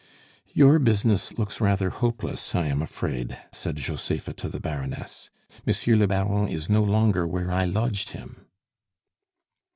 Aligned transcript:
"Your 0.51 0.79
business 0.79 1.37
looks 1.37 1.61
rather 1.61 1.91
hopeless, 1.91 2.55
I 2.55 2.65
am 2.65 2.81
afraid," 2.81 3.37
said 3.51 3.75
Josepha 3.75 4.33
to 4.33 4.49
the 4.49 4.59
Baroness. 4.59 5.29
"Monsieur 5.63 5.95
le 5.95 6.07
Baron 6.07 6.47
is 6.47 6.67
no 6.71 6.81
longer 6.81 7.27
where 7.27 7.51
I 7.51 7.65
lodged 7.65 8.09
him." 8.09 8.47